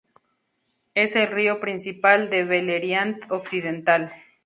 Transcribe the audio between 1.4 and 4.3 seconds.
principal de Beleriand Occidental.